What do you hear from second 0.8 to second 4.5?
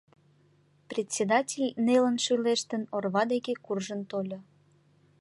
Председатель, нелын шӱлештын, орва деке куржын тольо.